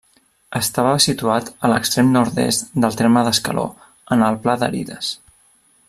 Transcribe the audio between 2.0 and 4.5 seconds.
nord-est del terme d'Escaló, en el